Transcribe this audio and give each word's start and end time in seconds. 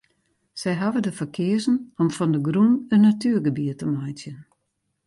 Sy 0.59 0.71
hawwe 0.79 0.99
der 1.03 1.15
foar 1.17 1.31
keazen 1.35 1.77
om 2.01 2.09
fan 2.15 2.33
de 2.33 2.39
grûn 2.47 2.73
in 2.93 3.03
natuergebiet 3.07 3.77
te 3.79 3.85
meitsjen. 3.93 4.39